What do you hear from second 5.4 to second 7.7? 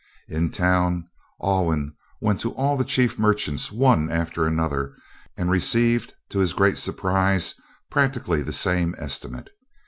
received to his great surprise